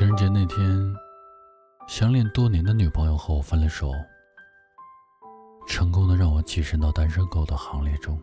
[0.00, 0.96] 情人节那天，
[1.86, 3.92] 相恋多年的女朋友和我分了手，
[5.66, 8.18] 成功的让我跻身到单身狗的行列中。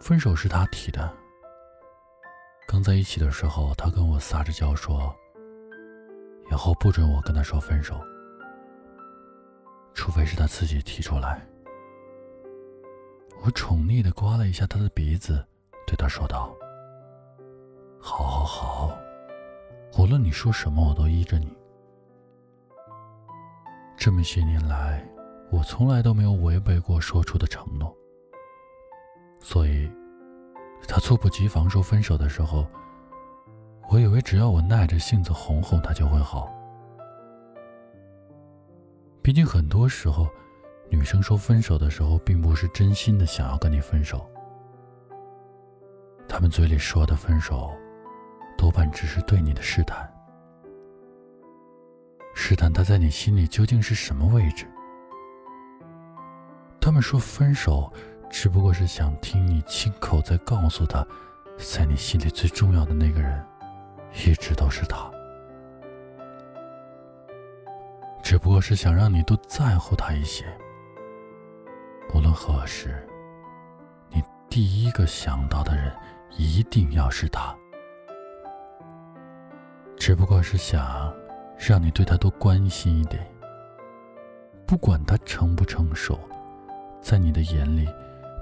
[0.00, 1.14] 分手是他提的，
[2.66, 5.14] 刚在一起的时候，他跟我撒着娇说，
[6.50, 8.00] 以后不准我跟他说分手，
[9.92, 11.46] 除非是他自己提出来。
[13.42, 15.46] 我宠溺的刮了一下他的鼻子，
[15.86, 16.56] 对他说道。
[18.06, 18.98] 好，好，好，
[19.98, 21.56] 无论你说什么，我都依着你。
[23.96, 25.02] 这么些年来，
[25.50, 27.96] 我从来都没有违背过说出的承诺。
[29.40, 29.90] 所以，
[30.86, 32.66] 他猝不及防说分手的时候，
[33.88, 36.52] 我以为只要我耐着性子哄哄他就会好。
[39.22, 40.28] 毕竟很多时候，
[40.90, 44.30] 女生说分手的时候，并不是真心的想要跟你分手，
[46.28, 47.74] 他们嘴里说的分手。
[48.64, 50.10] 多半只是对你的试探，
[52.34, 54.66] 试探他在你心里究竟是什么位置。
[56.80, 57.92] 他们说分手，
[58.30, 61.06] 只不过是想听你亲口再告诉他，
[61.58, 63.46] 在你心里最重要的那个人，
[64.14, 65.10] 一直都是他。
[68.22, 70.46] 只不过是想让你多在乎他一些。
[72.14, 73.06] 无论何时，
[74.08, 75.94] 你第一个想到的人，
[76.38, 77.54] 一定要是他。
[80.06, 81.10] 只不过是想
[81.56, 83.26] 让你对他多关心一点。
[84.66, 86.20] 不管他成不成熟，
[87.00, 87.88] 在你的眼里，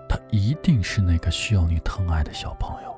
[0.09, 2.93] 他一定是那个需要你疼爱的小朋友。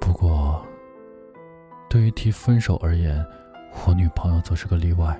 [0.00, 0.66] 不过，
[1.88, 3.24] 对于提分手而言，
[3.86, 5.16] 我女朋友则是个例外。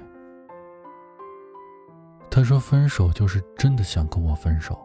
[2.28, 4.84] 她说分手就是真的想跟我分手，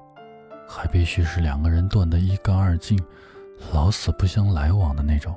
[0.69, 3.03] 还必须是两个人断得一干二净。
[3.73, 5.35] 老死不相来往的那种。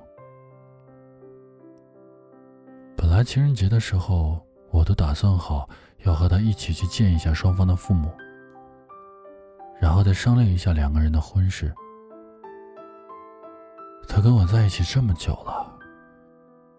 [2.97, 5.69] 本来情人节的时候，我都打算好
[6.05, 8.11] 要和他一起去见一下双方的父母，
[9.81, 11.73] 然后再商量一下两个人的婚事。
[14.07, 15.79] 他跟我在一起这么久了，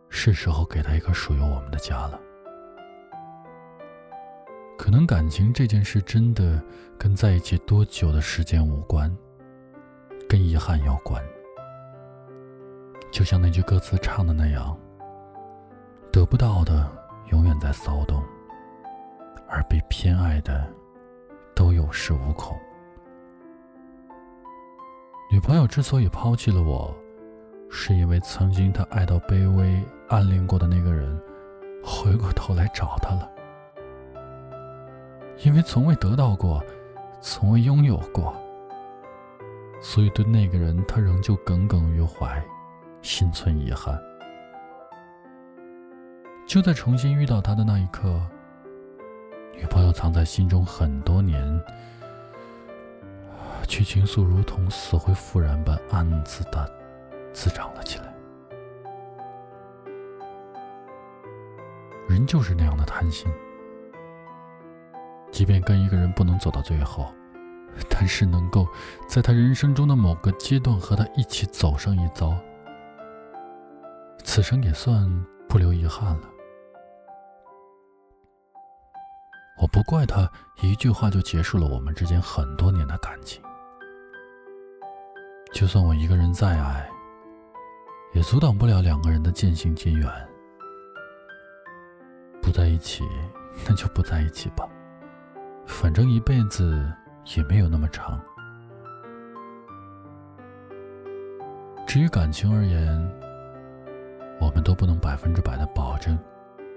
[0.10, 2.20] 是时候给他一个属于我们的家了。
[4.78, 6.62] 可能感情这件事真的
[6.98, 9.16] 跟在一起多久的时间无关。
[10.32, 11.22] 跟遗憾有关，
[13.12, 14.78] 就像那句歌词唱的那样
[16.10, 16.90] ：“得不到的
[17.34, 18.24] 永远在骚动，
[19.50, 20.66] 而被偏爱的
[21.54, 22.58] 都有恃无恐。”
[25.30, 26.96] 女朋友之所以抛弃了我，
[27.70, 31.22] 是因为曾经她爱到卑微、暗恋过的那个人，
[31.84, 33.30] 回过头来找她了。
[35.44, 36.64] 因为从未得到过，
[37.20, 38.34] 从未拥有过。
[39.82, 42.42] 所以，对那个人，他仍旧耿耿于怀，
[43.02, 44.00] 心存遗憾。
[46.48, 48.22] 就在重新遇到他的那一刻，
[49.56, 51.60] 女朋友藏在心中很多年，
[53.68, 56.72] 其情愫如同死灰复燃般暗自的
[57.34, 58.14] 滋长了起来。
[62.08, 63.32] 人就是那样的贪心，
[65.32, 67.12] 即便跟一个人不能走到最后。
[67.90, 68.68] 但是能够
[69.08, 72.36] 在他人生中的某个阶段和他一起走上一遭，
[74.24, 75.08] 此生也算
[75.48, 76.30] 不留遗憾了。
[79.62, 80.30] 我不怪他
[80.62, 83.42] 一句话就结束了我们之间很多年的感情。
[85.54, 86.90] 就算我一个人再爱，
[88.14, 90.10] 也阻挡不了两个人的渐行渐远。
[92.42, 93.04] 不在一起，
[93.68, 94.68] 那就不在一起吧，
[95.68, 96.92] 反正一辈子。
[97.36, 98.20] 也没有那么长。
[101.88, 102.88] 至于感情而言，
[104.40, 106.18] 我们都不能百分之百的保证，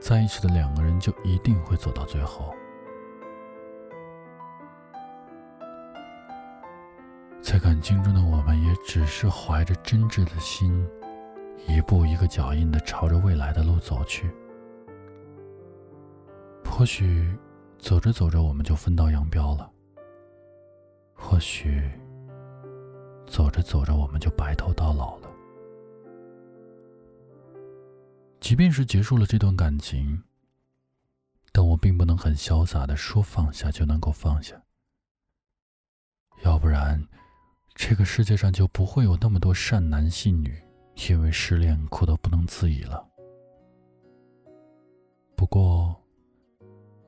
[0.01, 2.53] 在一起的两个人就一定会走到最后。
[7.41, 10.85] 在感情中的我们，也只是怀着真挚的心，
[11.69, 14.29] 一步一个脚印的朝着未来的路走去。
[16.65, 17.33] 或许，
[17.79, 19.71] 走着走着，我们就分道扬镳了。
[21.25, 21.83] 或许，
[23.27, 25.31] 走着走着，我们就白头到老了。
[28.41, 30.23] 即便是结束了这段感情，
[31.51, 34.55] 但我并不能很潇洒的说放下就能够放下。
[36.45, 37.03] 要不然，
[37.75, 40.63] 这个世界上就不会有那么多善男信女
[41.09, 43.03] 因为失恋哭得不能自已了。
[45.35, 45.99] 不过，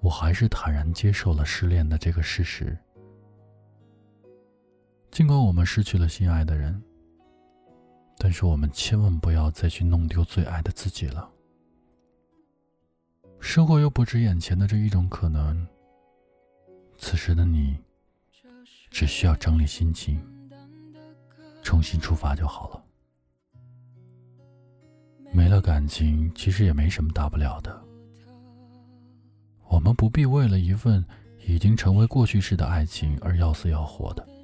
[0.01, 2.77] 我还是坦然接受了失恋的这个事实。
[5.17, 6.79] 尽管我们失去了心爱的人，
[8.19, 11.27] 但是我们千万不要再去弄丢最爱的自己了。
[13.41, 15.67] 生活又不止眼前的这一种可能。
[16.99, 17.79] 此时的你，
[18.91, 20.21] 只需要整理心情，
[21.63, 22.85] 重新出发就好了。
[25.33, 27.83] 没了感情，其实也没什么大不了的。
[29.71, 31.03] 我们不必为了一份
[31.47, 34.36] 已经成为过去式的爱情而要死要活的。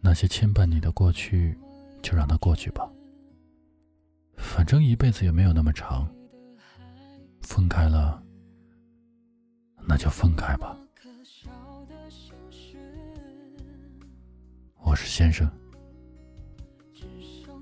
[0.00, 1.56] 那些牵绊你的过去，
[2.02, 2.88] 就让它过去吧。
[4.36, 6.08] 反正一辈子也没有那么长，
[7.42, 8.22] 分开了。
[9.86, 10.76] 那就分开吧。
[14.82, 15.50] 我是先生，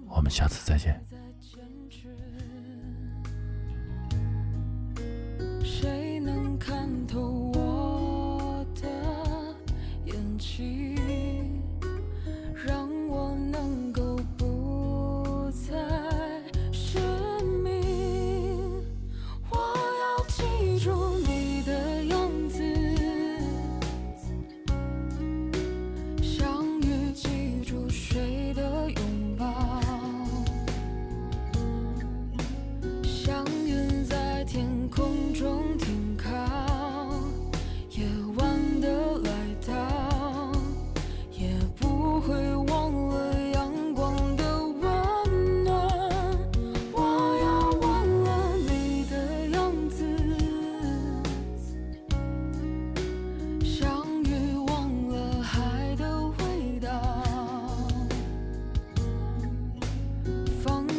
[0.09, 1.06] 我们下次再见。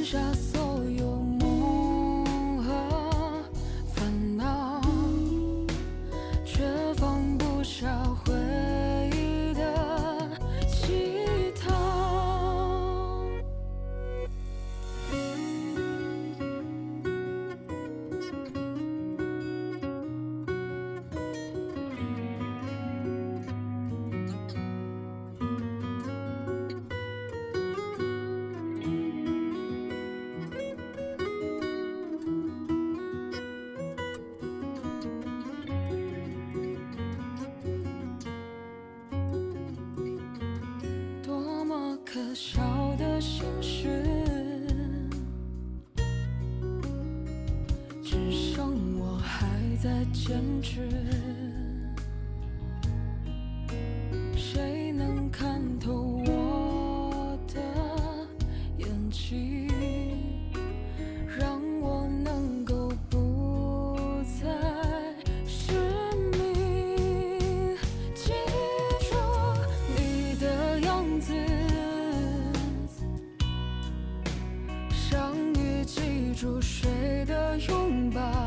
[0.10, 0.57] 在
[50.28, 50.90] 坚持，
[54.36, 57.62] 谁能看透我的
[58.76, 59.70] 眼睛，
[61.40, 64.50] 让我能够不再
[65.46, 65.72] 失
[66.34, 67.78] 明？
[68.14, 68.34] 记
[69.10, 69.16] 住
[69.96, 71.34] 你的样子，
[74.92, 78.47] 相遇，记住谁的拥抱。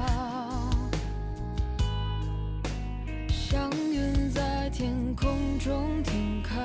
[4.80, 6.56] 天空中停靠。